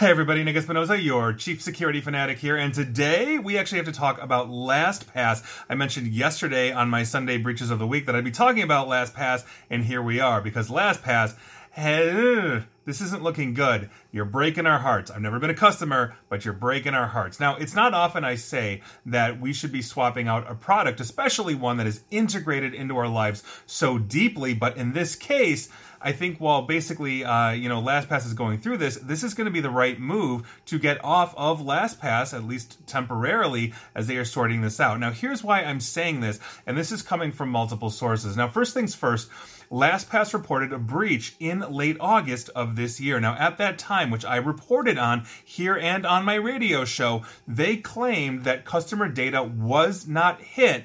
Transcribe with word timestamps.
Hey 0.00 0.08
everybody, 0.08 0.42
Nick 0.42 0.56
Espinosa, 0.56 0.98
your 0.98 1.34
chief 1.34 1.60
security 1.60 2.00
fanatic 2.00 2.38
here, 2.38 2.56
and 2.56 2.72
today 2.72 3.38
we 3.38 3.58
actually 3.58 3.76
have 3.76 3.86
to 3.86 3.92
talk 3.92 4.20
about 4.22 4.48
LastPass. 4.48 5.44
I 5.68 5.74
mentioned 5.74 6.06
yesterday 6.08 6.72
on 6.72 6.88
my 6.88 7.02
Sunday 7.02 7.36
Breaches 7.36 7.70
of 7.70 7.78
the 7.78 7.86
Week 7.86 8.06
that 8.06 8.16
I'd 8.16 8.24
be 8.24 8.30
talking 8.30 8.62
about 8.62 8.88
LastPass, 8.88 9.44
and 9.68 9.84
here 9.84 10.00
we 10.00 10.18
are, 10.18 10.40
because 10.40 10.70
LastPass 10.70 11.36
hey, 11.72 12.62
this 12.84 13.00
isn't 13.00 13.22
looking 13.22 13.54
good. 13.54 13.90
You're 14.10 14.24
breaking 14.24 14.66
our 14.66 14.78
hearts. 14.78 15.10
I've 15.10 15.22
never 15.22 15.38
been 15.38 15.50
a 15.50 15.54
customer, 15.54 16.16
but 16.28 16.44
you're 16.44 16.54
breaking 16.54 16.94
our 16.94 17.06
hearts. 17.06 17.38
Now, 17.38 17.56
it's 17.56 17.74
not 17.74 17.94
often 17.94 18.24
I 18.24 18.34
say 18.34 18.82
that 19.06 19.40
we 19.40 19.52
should 19.52 19.72
be 19.72 19.82
swapping 19.82 20.28
out 20.28 20.50
a 20.50 20.54
product, 20.54 21.00
especially 21.00 21.54
one 21.54 21.76
that 21.76 21.86
is 21.86 22.02
integrated 22.10 22.74
into 22.74 22.96
our 22.96 23.08
lives 23.08 23.42
so 23.66 23.98
deeply, 23.98 24.54
but 24.54 24.76
in 24.76 24.92
this 24.92 25.14
case, 25.16 25.68
I 26.04 26.12
think 26.12 26.38
while 26.38 26.62
basically, 26.62 27.24
uh, 27.24 27.52
you 27.52 27.68
know, 27.68 27.80
LastPass 27.80 28.26
is 28.26 28.34
going 28.34 28.58
through 28.58 28.78
this, 28.78 28.96
this 28.96 29.22
is 29.22 29.34
going 29.34 29.44
to 29.44 29.52
be 29.52 29.60
the 29.60 29.70
right 29.70 29.98
move 29.98 30.60
to 30.66 30.78
get 30.78 31.02
off 31.04 31.32
of 31.36 31.60
LastPass, 31.60 32.34
at 32.34 32.44
least 32.44 32.84
temporarily, 32.86 33.72
as 33.94 34.08
they 34.08 34.16
are 34.16 34.24
sorting 34.24 34.62
this 34.62 34.80
out. 34.80 34.98
Now, 34.98 35.12
here's 35.12 35.44
why 35.44 35.62
I'm 35.62 35.80
saying 35.80 36.20
this, 36.20 36.40
and 36.66 36.76
this 36.76 36.90
is 36.90 37.02
coming 37.02 37.30
from 37.30 37.50
multiple 37.50 37.90
sources. 37.90 38.36
Now, 38.36 38.48
first 38.48 38.74
things 38.74 38.94
first, 38.94 39.30
LastPass 39.72 40.34
reported 40.34 40.70
a 40.70 40.78
breach 40.78 41.34
in 41.40 41.60
late 41.60 41.96
August 41.98 42.50
of 42.50 42.76
this 42.76 43.00
year. 43.00 43.18
Now, 43.18 43.34
at 43.38 43.56
that 43.56 43.78
time, 43.78 44.10
which 44.10 44.22
I 44.22 44.36
reported 44.36 44.98
on 44.98 45.24
here 45.42 45.78
and 45.78 46.04
on 46.04 46.26
my 46.26 46.34
radio 46.34 46.84
show, 46.84 47.22
they 47.48 47.78
claimed 47.78 48.44
that 48.44 48.66
customer 48.66 49.08
data 49.08 49.42
was 49.42 50.06
not 50.06 50.42
hit 50.42 50.84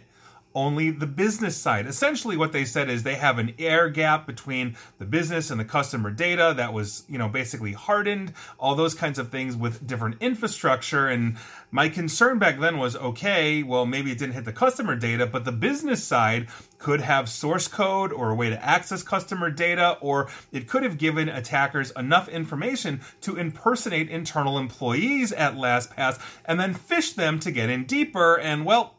only 0.58 0.90
the 0.90 1.06
business 1.06 1.56
side. 1.56 1.86
Essentially, 1.86 2.36
what 2.36 2.52
they 2.52 2.66
said 2.66 2.90
is 2.90 3.04
they 3.04 3.14
have 3.14 3.38
an 3.38 3.54
air 3.60 3.90
gap 3.90 4.26
between 4.26 4.76
the 4.98 5.06
business 5.06 5.52
and 5.52 5.60
the 5.60 5.66
customer 5.66 6.10
data 6.10 6.56
that 6.58 6.74
was, 6.74 7.04
you 7.08 7.20
know, 7.20 7.30
basically 7.30 7.74
hardened, 7.74 8.34
all 8.58 8.74
those 8.74 8.96
kinds 8.96 9.20
of 9.20 9.30
things 9.30 9.56
with 9.56 9.86
different 9.86 10.20
infrastructure. 10.20 11.08
And 11.08 11.38
my 11.70 11.90
concern 11.90 12.40
back 12.40 12.60
then 12.60 12.80
was 12.80 12.96
okay, 12.96 13.62
well, 13.62 13.86
maybe 13.86 14.12
it 14.12 14.18
didn't 14.18 14.34
hit 14.34 14.46
the 14.46 14.52
customer 14.52 14.96
data, 14.96 15.28
but 15.28 15.46
the 15.46 15.52
business 15.52 16.04
side 16.04 16.48
could 16.80 17.02
have 17.02 17.30
source 17.30 17.68
code 17.68 18.12
or 18.12 18.32
a 18.32 18.36
way 18.36 18.50
to 18.50 18.66
access 18.66 19.04
customer 19.04 19.52
data, 19.52 20.00
or 20.02 20.28
it 20.52 20.68
could 20.68 20.82
have 20.82 20.98
given 20.98 21.30
attackers 21.30 21.92
enough 21.92 22.28
information 22.28 23.02
to 23.22 23.36
impersonate 23.36 24.10
internal 24.10 24.58
employees 24.58 25.32
at 25.34 25.54
LastPass 25.54 26.20
and 26.46 26.60
then 26.60 26.74
phish 26.74 27.14
them 27.14 27.40
to 27.40 27.52
get 27.52 27.70
in 27.70 27.86
deeper. 27.86 28.40
And 28.40 28.66
well, 28.66 28.96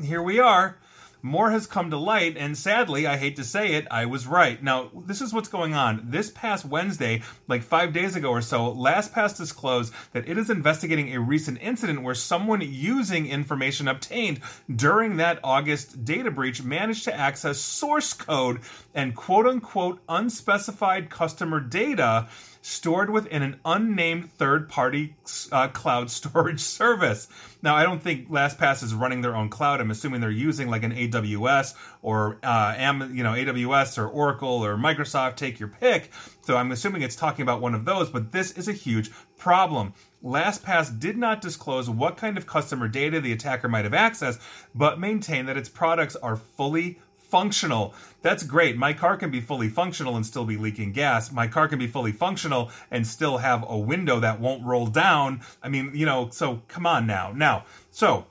here 0.00 0.22
we 0.22 0.40
are 0.40 0.78
more 1.22 1.50
has 1.52 1.66
come 1.66 1.90
to 1.90 1.96
light, 1.96 2.36
and 2.36 2.58
sadly, 2.58 3.06
I 3.06 3.16
hate 3.16 3.36
to 3.36 3.44
say 3.44 3.74
it, 3.74 3.86
I 3.90 4.06
was 4.06 4.26
right. 4.26 4.62
Now, 4.62 4.90
this 5.06 5.20
is 5.20 5.32
what's 5.32 5.48
going 5.48 5.72
on. 5.72 6.02
This 6.10 6.30
past 6.30 6.64
Wednesday, 6.64 7.22
like 7.46 7.62
five 7.62 7.92
days 7.92 8.16
ago 8.16 8.30
or 8.30 8.42
so, 8.42 8.74
LastPass 8.74 9.36
disclosed 9.36 9.92
that 10.12 10.28
it 10.28 10.36
is 10.36 10.50
investigating 10.50 11.14
a 11.14 11.20
recent 11.20 11.58
incident 11.60 12.02
where 12.02 12.14
someone 12.14 12.60
using 12.60 13.26
information 13.26 13.86
obtained 13.86 14.40
during 14.74 15.16
that 15.18 15.38
August 15.44 16.04
data 16.04 16.30
breach 16.30 16.62
managed 16.62 17.04
to 17.04 17.14
access 17.14 17.58
source 17.58 18.12
code 18.12 18.60
and 18.94 19.14
quote 19.14 19.46
unquote 19.46 20.00
unspecified 20.08 21.08
customer 21.08 21.60
data 21.60 22.28
stored 22.62 23.10
within 23.10 23.42
an 23.42 23.60
unnamed 23.64 24.32
third 24.32 24.68
party 24.68 25.14
uh, 25.50 25.68
cloud 25.68 26.10
storage 26.10 26.60
service. 26.60 27.28
Now, 27.60 27.74
I 27.74 27.82
don't 27.82 28.02
think 28.02 28.30
LastPass 28.30 28.82
is 28.82 28.94
running 28.94 29.20
their 29.20 29.36
own 29.36 29.50
cloud. 29.50 29.80
I'm 29.80 29.90
assuming 29.90 30.20
they're 30.20 30.30
using 30.30 30.68
like 30.68 30.82
an 30.82 30.94
AWS 30.94 31.74
or 32.00 32.38
uh, 32.42 32.74
Am- 32.76 33.14
you 33.14 33.22
know 33.22 33.32
AWS 33.32 33.98
or 33.98 34.08
Oracle 34.08 34.64
or 34.64 34.76
Microsoft. 34.76 35.36
Take 35.36 35.60
your 35.60 35.68
pick. 35.68 36.10
So 36.42 36.56
I'm 36.56 36.72
assuming 36.72 37.02
it's 37.02 37.16
talking 37.16 37.42
about 37.42 37.60
one 37.60 37.74
of 37.74 37.84
those. 37.84 38.08
But 38.10 38.32
this 38.32 38.52
is 38.52 38.68
a 38.68 38.72
huge 38.72 39.10
problem. 39.36 39.92
LastPass 40.24 40.98
did 41.00 41.16
not 41.16 41.40
disclose 41.40 41.90
what 41.90 42.16
kind 42.16 42.38
of 42.38 42.46
customer 42.46 42.86
data 42.86 43.20
the 43.20 43.32
attacker 43.32 43.68
might 43.68 43.84
have 43.84 43.92
accessed, 43.92 44.40
but 44.72 45.00
maintained 45.00 45.48
that 45.48 45.56
its 45.56 45.68
products 45.68 46.14
are 46.16 46.36
fully 46.36 47.00
functional. 47.32 47.94
That's 48.20 48.42
great. 48.42 48.76
My 48.76 48.92
car 48.92 49.16
can 49.16 49.30
be 49.30 49.40
fully 49.40 49.70
functional 49.70 50.16
and 50.16 50.26
still 50.26 50.44
be 50.44 50.58
leaking 50.58 50.92
gas. 50.92 51.32
My 51.32 51.46
car 51.46 51.66
can 51.66 51.78
be 51.78 51.86
fully 51.86 52.12
functional 52.12 52.70
and 52.90 53.06
still 53.06 53.38
have 53.38 53.64
a 53.66 53.78
window 53.78 54.20
that 54.20 54.38
won't 54.38 54.62
roll 54.62 54.86
down. 54.86 55.40
I 55.62 55.70
mean, 55.70 55.92
you 55.94 56.04
know, 56.04 56.28
so 56.30 56.60
come 56.68 56.86
on 56.86 57.06
now. 57.06 57.32
Now, 57.34 57.64
so 57.90 58.26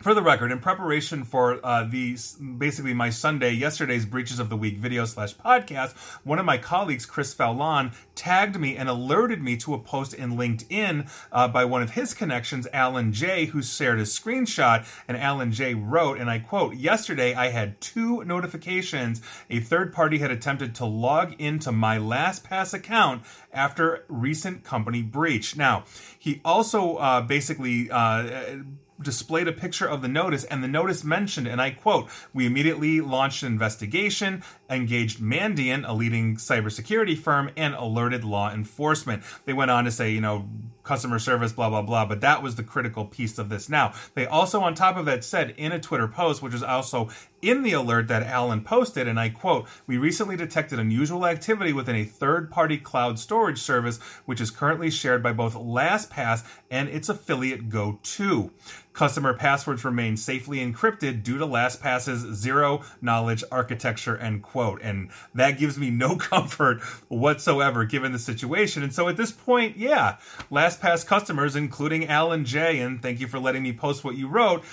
for 0.00 0.14
the 0.14 0.22
record, 0.22 0.52
in 0.52 0.60
preparation 0.60 1.24
for 1.24 1.58
uh, 1.64 1.82
the 1.82 2.16
basically 2.58 2.94
my 2.94 3.10
Sunday, 3.10 3.50
yesterday's 3.50 4.06
breaches 4.06 4.38
of 4.38 4.48
the 4.48 4.56
week 4.56 4.76
video 4.76 5.04
slash 5.04 5.34
podcast, 5.34 5.96
one 6.22 6.38
of 6.38 6.46
my 6.46 6.56
colleagues, 6.56 7.04
Chris 7.04 7.34
Fallon, 7.34 7.90
tagged 8.14 8.58
me 8.58 8.76
and 8.76 8.88
alerted 8.88 9.42
me 9.42 9.56
to 9.56 9.74
a 9.74 9.78
post 9.78 10.14
in 10.14 10.36
LinkedIn 10.36 11.10
uh, 11.32 11.48
by 11.48 11.64
one 11.64 11.82
of 11.82 11.90
his 11.90 12.14
connections, 12.14 12.68
Alan 12.72 13.12
J, 13.12 13.46
who 13.46 13.60
shared 13.60 13.98
a 13.98 14.02
screenshot. 14.02 14.86
And 15.08 15.16
Alan 15.16 15.50
J 15.50 15.74
wrote, 15.74 16.18
and 16.18 16.30
I 16.30 16.38
quote: 16.38 16.74
"Yesterday, 16.74 17.34
I 17.34 17.48
had 17.48 17.80
two 17.80 18.24
notifications. 18.24 19.20
A 19.50 19.58
third 19.58 19.92
party 19.92 20.18
had 20.18 20.30
attempted 20.30 20.76
to 20.76 20.84
log 20.84 21.34
into 21.40 21.72
my 21.72 21.98
LastPass 21.98 22.72
account 22.72 23.24
after 23.52 24.04
recent 24.08 24.62
company 24.62 25.02
breach." 25.02 25.56
Now, 25.56 25.84
he 26.16 26.40
also 26.44 26.96
uh, 26.96 27.20
basically 27.22 27.90
uh, 27.90 28.58
displayed 29.00 29.48
a 29.48 29.52
picture 29.52 29.86
of 29.86 30.02
the 30.02 30.08
notice, 30.08 30.44
and 30.44 30.62
the 30.62 30.68
notice 30.68 31.04
mentioned, 31.04 31.46
and 31.46 31.60
I 31.60 31.70
quote, 31.70 32.08
We 32.34 32.46
immediately 32.46 33.00
launched 33.00 33.42
an 33.42 33.52
investigation, 33.52 34.42
engaged 34.68 35.20
Mandiant, 35.20 35.88
a 35.88 35.92
leading 35.92 36.36
cybersecurity 36.36 37.16
firm, 37.16 37.50
and 37.56 37.74
alerted 37.74 38.24
law 38.24 38.52
enforcement. 38.52 39.22
They 39.44 39.52
went 39.52 39.70
on 39.70 39.84
to 39.84 39.90
say, 39.90 40.10
you 40.10 40.20
know, 40.20 40.48
customer 40.82 41.18
service, 41.18 41.52
blah, 41.52 41.68
blah, 41.68 41.82
blah, 41.82 42.06
but 42.06 42.22
that 42.22 42.42
was 42.42 42.56
the 42.56 42.62
critical 42.62 43.04
piece 43.04 43.38
of 43.38 43.48
this. 43.48 43.68
Now, 43.68 43.92
they 44.14 44.26
also, 44.26 44.62
on 44.62 44.74
top 44.74 44.96
of 44.96 45.06
that, 45.06 45.22
said 45.22 45.54
in 45.58 45.72
a 45.72 45.78
Twitter 45.78 46.08
post, 46.08 46.42
which 46.42 46.54
is 46.54 46.62
also 46.62 47.10
in 47.42 47.62
the 47.62 47.72
alert 47.72 48.08
that 48.08 48.22
Alan 48.22 48.62
posted, 48.62 49.06
and 49.06 49.18
I 49.18 49.28
quote, 49.28 49.68
We 49.86 49.98
recently 49.98 50.36
detected 50.36 50.78
unusual 50.78 51.26
activity 51.26 51.72
within 51.72 51.96
a 51.96 52.04
third 52.04 52.50
party 52.50 52.78
cloud 52.78 53.18
storage 53.18 53.60
service, 53.60 53.98
which 54.24 54.40
is 54.40 54.50
currently 54.50 54.90
shared 54.90 55.22
by 55.22 55.32
both 55.32 55.54
LastPass 55.54 56.44
and 56.70 56.88
its 56.88 57.08
affiliate 57.08 57.68
GoTo. 57.68 58.50
Customer 58.98 59.32
passwords 59.32 59.84
remain 59.84 60.16
safely 60.16 60.58
encrypted 60.58 61.22
due 61.22 61.38
to 61.38 61.46
LastPass's 61.46 62.36
zero 62.36 62.82
knowledge 63.00 63.44
architecture, 63.52 64.16
end 64.16 64.42
quote. 64.42 64.80
And 64.82 65.10
that 65.36 65.56
gives 65.56 65.78
me 65.78 65.88
no 65.90 66.16
comfort 66.16 66.80
whatsoever 67.06 67.84
given 67.84 68.10
the 68.10 68.18
situation. 68.18 68.82
And 68.82 68.92
so 68.92 69.08
at 69.08 69.16
this 69.16 69.30
point, 69.30 69.76
yeah, 69.76 70.16
LastPass 70.50 71.06
customers, 71.06 71.54
including 71.54 72.08
Alan 72.08 72.44
J, 72.44 72.80
and 72.80 73.00
thank 73.00 73.20
you 73.20 73.28
for 73.28 73.38
letting 73.38 73.62
me 73.62 73.72
post 73.72 74.02
what 74.02 74.16
you 74.16 74.26
wrote, 74.26 74.64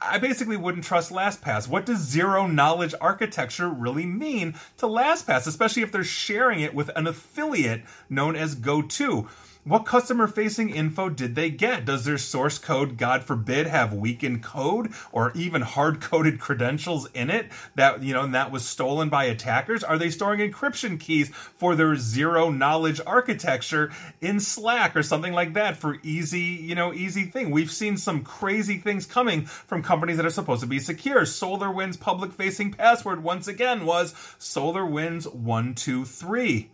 I 0.00 0.18
basically 0.18 0.56
wouldn't 0.56 0.84
trust 0.84 1.12
LastPass. 1.12 1.68
What 1.68 1.86
does 1.86 1.98
zero 1.98 2.46
knowledge 2.46 2.94
architecture 3.00 3.68
really 3.68 4.06
mean 4.06 4.54
to 4.78 4.86
LastPass, 4.86 5.46
especially 5.46 5.82
if 5.82 5.92
they're 5.92 6.04
sharing 6.04 6.60
it 6.60 6.74
with 6.74 6.90
an 6.96 7.06
affiliate 7.06 7.82
known 8.08 8.36
as 8.36 8.54
GoTo? 8.54 9.28
What 9.68 9.84
customer 9.84 10.26
facing 10.26 10.70
info 10.70 11.10
did 11.10 11.34
they 11.34 11.50
get? 11.50 11.84
Does 11.84 12.06
their 12.06 12.16
source 12.16 12.58
code, 12.58 12.96
God 12.96 13.22
forbid, 13.22 13.66
have 13.66 13.92
weakened 13.92 14.42
code 14.42 14.94
or 15.12 15.30
even 15.34 15.60
hard 15.60 16.00
coded 16.00 16.40
credentials 16.40 17.06
in 17.12 17.28
it 17.28 17.52
that, 17.74 18.02
you 18.02 18.14
know, 18.14 18.22
and 18.22 18.34
that 18.34 18.50
was 18.50 18.64
stolen 18.64 19.10
by 19.10 19.24
attackers? 19.24 19.84
Are 19.84 19.98
they 19.98 20.08
storing 20.08 20.40
encryption 20.40 20.98
keys 20.98 21.28
for 21.28 21.74
their 21.74 21.96
zero 21.96 22.48
knowledge 22.48 22.98
architecture 23.06 23.92
in 24.22 24.40
Slack 24.40 24.96
or 24.96 25.02
something 25.02 25.34
like 25.34 25.52
that 25.52 25.76
for 25.76 25.98
easy, 26.02 26.40
you 26.40 26.74
know, 26.74 26.94
easy 26.94 27.24
thing? 27.24 27.50
We've 27.50 27.70
seen 27.70 27.98
some 27.98 28.24
crazy 28.24 28.78
things 28.78 29.04
coming 29.04 29.44
from 29.44 29.82
companies 29.82 30.16
that 30.16 30.24
are 30.24 30.30
supposed 30.30 30.62
to 30.62 30.66
be 30.66 30.78
secure. 30.78 31.24
SolarWinds 31.24 32.00
public 32.00 32.32
facing 32.32 32.72
password 32.72 33.22
once 33.22 33.46
again 33.46 33.84
was 33.84 34.14
SolarWinds123 34.40 36.68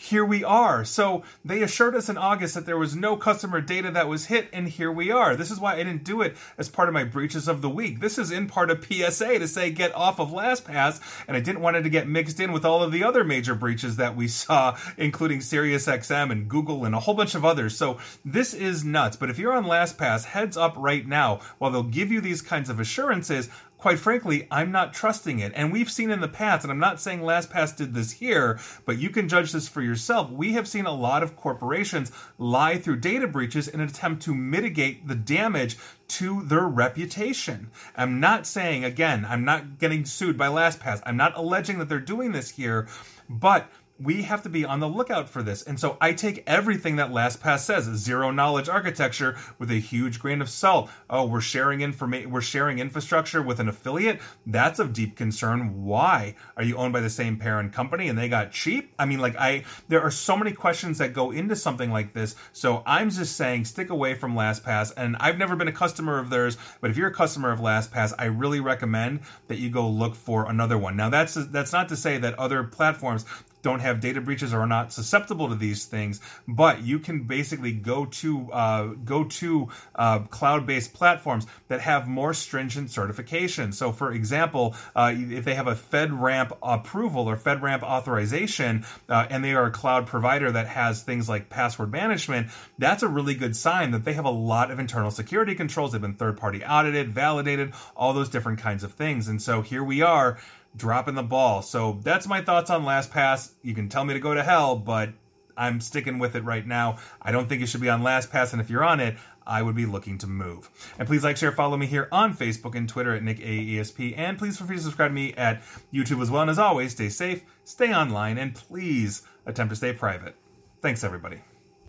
here 0.00 0.24
we 0.24 0.42
are. 0.42 0.82
So 0.82 1.24
they 1.44 1.62
assured 1.62 1.94
us 1.94 2.08
in 2.08 2.16
August 2.16 2.54
that 2.54 2.64
there 2.64 2.78
was 2.78 2.96
no 2.96 3.18
customer 3.18 3.60
data 3.60 3.90
that 3.90 4.08
was 4.08 4.24
hit, 4.24 4.48
and 4.50 4.66
here 4.66 4.90
we 4.90 5.10
are. 5.10 5.36
This 5.36 5.50
is 5.50 5.60
why 5.60 5.74
I 5.74 5.82
didn't 5.84 6.04
do 6.04 6.22
it 6.22 6.38
as 6.56 6.70
part 6.70 6.88
of 6.88 6.94
my 6.94 7.04
breaches 7.04 7.46
of 7.46 7.60
the 7.60 7.68
week. 7.68 8.00
This 8.00 8.16
is 8.16 8.30
in 8.30 8.46
part 8.46 8.70
of 8.70 8.82
PSA 8.82 9.38
to 9.38 9.46
say 9.46 9.70
get 9.70 9.94
off 9.94 10.18
of 10.18 10.30
LastPass, 10.30 11.00
and 11.28 11.36
I 11.36 11.40
didn't 11.40 11.60
want 11.60 11.76
it 11.76 11.82
to 11.82 11.90
get 11.90 12.08
mixed 12.08 12.40
in 12.40 12.50
with 12.50 12.64
all 12.64 12.82
of 12.82 12.92
the 12.92 13.04
other 13.04 13.24
major 13.24 13.54
breaches 13.54 13.96
that 13.96 14.16
we 14.16 14.26
saw, 14.26 14.78
including 14.96 15.40
SiriusXM 15.40 16.32
and 16.32 16.48
Google 16.48 16.86
and 16.86 16.94
a 16.94 17.00
whole 17.00 17.14
bunch 17.14 17.34
of 17.34 17.44
others. 17.44 17.76
So 17.76 17.98
this 18.24 18.54
is 18.54 18.82
nuts. 18.82 19.18
But 19.18 19.28
if 19.28 19.38
you're 19.38 19.52
on 19.52 19.66
LastPass, 19.66 20.24
heads 20.24 20.56
up 20.56 20.74
right 20.78 21.06
now. 21.06 21.40
While 21.58 21.72
they'll 21.72 21.82
give 21.82 22.10
you 22.10 22.22
these 22.22 22.40
kinds 22.40 22.70
of 22.70 22.80
assurances, 22.80 23.50
quite 23.80 23.98
frankly, 23.98 24.46
I'm 24.50 24.70
not 24.70 24.92
trusting 24.92 25.38
it. 25.38 25.52
And 25.56 25.72
we've 25.72 25.90
seen 25.90 26.10
in 26.10 26.20
the 26.20 26.28
past, 26.28 26.64
and 26.64 26.70
I'm 26.70 26.78
not 26.78 27.00
saying 27.00 27.20
LastPass 27.20 27.74
did 27.74 27.94
this 27.94 28.12
here, 28.12 28.60
but 28.84 28.98
you 28.98 29.08
can 29.08 29.26
judge 29.26 29.52
this 29.52 29.68
for 29.68 29.80
yourself. 29.80 30.30
We 30.30 30.52
have 30.52 30.68
seen 30.68 30.84
a 30.84 30.92
lot 30.92 31.22
of 31.22 31.34
corporations 31.34 32.12
lie 32.36 32.76
through 32.76 32.98
data 32.98 33.26
breaches 33.26 33.68
in 33.68 33.80
an 33.80 33.88
attempt 33.88 34.22
to 34.24 34.34
mitigate 34.34 35.08
the 35.08 35.14
damage 35.14 35.78
to 36.08 36.42
their 36.42 36.66
reputation. 36.66 37.70
I'm 37.96 38.20
not 38.20 38.46
saying, 38.46 38.84
again, 38.84 39.24
I'm 39.26 39.46
not 39.46 39.78
getting 39.78 40.04
sued 40.04 40.36
by 40.36 40.48
LastPass. 40.48 41.00
I'm 41.06 41.16
not 41.16 41.38
alleging 41.38 41.78
that 41.78 41.88
they're 41.88 42.00
doing 42.00 42.32
this 42.32 42.50
here, 42.50 42.86
but 43.30 43.70
we 44.00 44.22
have 44.22 44.42
to 44.42 44.48
be 44.48 44.64
on 44.64 44.80
the 44.80 44.88
lookout 44.88 45.28
for 45.28 45.42
this. 45.42 45.62
And 45.62 45.78
so 45.78 45.96
I 46.00 46.12
take 46.12 46.42
everything 46.46 46.96
that 46.96 47.10
LastPass 47.10 47.60
says, 47.60 47.84
zero 47.84 48.30
knowledge 48.30 48.68
architecture 48.68 49.36
with 49.58 49.70
a 49.70 49.74
huge 49.74 50.18
grain 50.18 50.40
of 50.40 50.48
salt. 50.48 50.90
Oh, 51.08 51.26
we're 51.26 51.40
sharing 51.40 51.82
information, 51.82 52.30
we're 52.30 52.40
sharing 52.40 52.78
infrastructure 52.78 53.42
with 53.42 53.60
an 53.60 53.68
affiliate. 53.68 54.20
That's 54.46 54.78
of 54.78 54.92
deep 54.92 55.16
concern. 55.16 55.84
Why? 55.84 56.34
Are 56.56 56.62
you 56.62 56.76
owned 56.76 56.92
by 56.92 57.00
the 57.00 57.10
same 57.10 57.36
parent 57.36 57.72
company 57.72 58.08
and 58.08 58.18
they 58.18 58.28
got 58.28 58.52
cheap? 58.52 58.94
I 58.98 59.04
mean, 59.04 59.18
like 59.18 59.36
I, 59.36 59.64
there 59.88 60.00
are 60.00 60.10
so 60.10 60.36
many 60.36 60.52
questions 60.52 60.98
that 60.98 61.12
go 61.12 61.30
into 61.30 61.54
something 61.54 61.90
like 61.90 62.14
this. 62.14 62.34
So 62.52 62.82
I'm 62.86 63.10
just 63.10 63.36
saying, 63.36 63.66
stick 63.66 63.90
away 63.90 64.14
from 64.14 64.34
LastPass. 64.34 64.92
And 64.96 65.16
I've 65.20 65.38
never 65.38 65.56
been 65.56 65.68
a 65.68 65.72
customer 65.72 66.18
of 66.18 66.30
theirs, 66.30 66.56
but 66.80 66.90
if 66.90 66.96
you're 66.96 67.08
a 67.08 67.14
customer 67.14 67.52
of 67.52 67.60
LastPass, 67.60 68.14
I 68.18 68.26
really 68.26 68.60
recommend 68.60 69.20
that 69.48 69.58
you 69.58 69.68
go 69.68 69.88
look 69.88 70.14
for 70.14 70.48
another 70.48 70.78
one. 70.78 70.96
Now 70.96 71.10
that's 71.10 71.34
that's 71.34 71.72
not 71.72 71.88
to 71.90 71.96
say 71.96 72.18
that 72.18 72.38
other 72.38 72.64
platforms 72.64 73.24
don't 73.62 73.80
have 73.80 74.00
data 74.00 74.20
breaches 74.20 74.52
or 74.52 74.60
are 74.60 74.66
not 74.66 74.92
susceptible 74.92 75.48
to 75.48 75.54
these 75.54 75.84
things, 75.84 76.20
but 76.46 76.82
you 76.82 76.98
can 76.98 77.24
basically 77.24 77.72
go 77.72 78.06
to 78.06 78.50
uh, 78.52 78.86
go 79.04 79.24
to 79.24 79.68
uh, 79.94 80.20
cloud-based 80.20 80.94
platforms 80.94 81.46
that 81.68 81.80
have 81.80 82.08
more 82.08 82.34
stringent 82.34 82.90
certification. 82.90 83.72
So, 83.72 83.92
for 83.92 84.12
example, 84.12 84.74
uh, 84.94 85.14
if 85.14 85.44
they 85.44 85.54
have 85.54 85.66
a 85.66 85.74
FedRAMP 85.74 86.56
approval 86.62 87.28
or 87.28 87.36
FedRAMP 87.36 87.82
authorization, 87.82 88.84
uh, 89.08 89.26
and 89.30 89.44
they 89.44 89.54
are 89.54 89.66
a 89.66 89.70
cloud 89.70 90.06
provider 90.06 90.50
that 90.52 90.66
has 90.66 91.02
things 91.02 91.28
like 91.28 91.48
password 91.48 91.90
management, 91.92 92.48
that's 92.78 93.02
a 93.02 93.08
really 93.08 93.34
good 93.34 93.56
sign 93.56 93.90
that 93.92 94.04
they 94.04 94.14
have 94.14 94.24
a 94.24 94.30
lot 94.30 94.70
of 94.70 94.78
internal 94.78 95.10
security 95.10 95.54
controls. 95.54 95.92
They've 95.92 96.00
been 96.00 96.14
third-party 96.14 96.64
audited, 96.64 97.10
validated, 97.10 97.72
all 97.96 98.12
those 98.12 98.28
different 98.28 98.58
kinds 98.58 98.84
of 98.84 98.92
things. 98.92 99.28
And 99.28 99.40
so 99.40 99.62
here 99.62 99.84
we 99.84 100.02
are 100.02 100.38
dropping 100.76 101.14
the 101.14 101.22
ball. 101.22 101.62
So 101.62 102.00
that's 102.02 102.26
my 102.26 102.40
thoughts 102.40 102.70
on 102.70 102.84
LastPass. 102.84 103.52
You 103.62 103.74
can 103.74 103.88
tell 103.88 104.04
me 104.04 104.14
to 104.14 104.20
go 104.20 104.34
to 104.34 104.42
hell, 104.42 104.76
but 104.76 105.10
I'm 105.56 105.80
sticking 105.80 106.18
with 106.18 106.36
it 106.36 106.44
right 106.44 106.66
now. 106.66 106.98
I 107.20 107.32
don't 107.32 107.48
think 107.48 107.62
it 107.62 107.66
should 107.66 107.80
be 107.80 107.90
on 107.90 108.02
LastPass, 108.02 108.52
and 108.52 108.60
if 108.60 108.70
you're 108.70 108.84
on 108.84 109.00
it, 109.00 109.16
I 109.46 109.62
would 109.62 109.74
be 109.74 109.86
looking 109.86 110.16
to 110.18 110.26
move. 110.26 110.70
And 110.98 111.08
please 111.08 111.24
like, 111.24 111.36
share, 111.36 111.52
follow 111.52 111.76
me 111.76 111.86
here 111.86 112.08
on 112.12 112.36
Facebook 112.36 112.74
and 112.74 112.88
Twitter 112.88 113.14
at 113.14 113.22
Nick 113.22 113.40
AESP, 113.40 114.14
and 114.16 114.38
please 114.38 114.56
feel 114.56 114.66
free 114.66 114.76
to 114.76 114.82
subscribe 114.82 115.10
to 115.10 115.14
me 115.14 115.34
at 115.34 115.62
YouTube 115.92 116.22
as 116.22 116.30
well. 116.30 116.42
And 116.42 116.50
as 116.50 116.58
always, 116.58 116.92
stay 116.92 117.08
safe, 117.08 117.42
stay 117.64 117.92
online, 117.92 118.38
and 118.38 118.54
please 118.54 119.22
attempt 119.46 119.70
to 119.70 119.76
stay 119.76 119.92
private. 119.92 120.36
Thanks, 120.80 121.04
everybody. 121.04 121.42